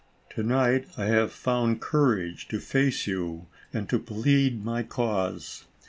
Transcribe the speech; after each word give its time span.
To 0.31 0.41
night 0.41 0.87
I 0.97 1.05
have 1.05 1.31
found 1.31 1.79
cour 1.79 2.17
age 2.17 2.47
to 2.47 2.59
face 2.59 3.05
you 3.05 3.45
and 3.71 3.87
to 3.89 3.99
plead 3.99 4.65
my 4.65 4.81
cause. 4.81 5.65